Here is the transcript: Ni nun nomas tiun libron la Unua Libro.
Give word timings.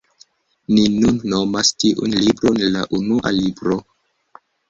Ni 0.77 0.85
nun 1.01 1.19
nomas 1.33 1.69
tiun 1.83 2.17
libron 2.23 2.57
la 2.77 2.83
Unua 3.01 3.35
Libro. 3.39 3.77